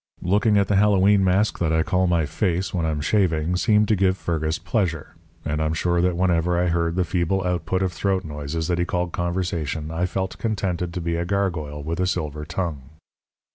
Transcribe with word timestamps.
Looking 0.23 0.57
at 0.57 0.67
the 0.67 0.77
Hallowe'en 0.77 1.23
mask 1.23 1.59
that 1.59 1.71
I 1.71 1.83
call 1.83 2.07
my 2.07 2.25
face 2.25 2.73
when 2.73 2.87
I'm 2.87 3.01
shaving 3.01 3.55
seemed 3.55 3.87
to 3.89 3.95
give 3.95 4.17
Fergus 4.17 4.57
pleasure; 4.57 5.13
and 5.45 5.61
I'm 5.61 5.75
sure 5.75 6.01
that 6.01 6.17
whenever 6.17 6.59
I 6.59 6.69
heard 6.69 6.95
the 6.95 7.03
feeble 7.05 7.43
output 7.43 7.83
of 7.83 7.93
throat 7.93 8.25
noises 8.25 8.67
that 8.67 8.79
he 8.79 8.85
called 8.85 9.11
conversation 9.11 9.91
I 9.91 10.07
felt 10.07 10.39
contented 10.39 10.91
to 10.95 11.01
be 11.01 11.17
a 11.17 11.25
gargoyle 11.25 11.83
with 11.83 11.99
a 11.99 12.07
silver 12.07 12.45
tongue. 12.45 12.81